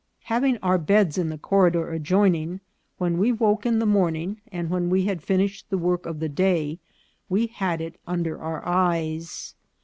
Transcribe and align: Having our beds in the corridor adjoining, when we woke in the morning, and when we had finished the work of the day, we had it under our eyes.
Having 0.23 0.57
our 0.63 0.79
beds 0.79 1.19
in 1.19 1.29
the 1.29 1.37
corridor 1.37 1.91
adjoining, 1.91 2.59
when 2.97 3.19
we 3.19 3.31
woke 3.31 3.67
in 3.67 3.77
the 3.77 3.85
morning, 3.85 4.41
and 4.51 4.67
when 4.67 4.89
we 4.89 5.03
had 5.03 5.21
finished 5.21 5.69
the 5.69 5.77
work 5.77 6.07
of 6.07 6.19
the 6.19 6.27
day, 6.29 6.79
we 7.29 7.45
had 7.45 7.81
it 7.81 7.99
under 8.07 8.41
our 8.41 8.65
eyes. 8.65 9.53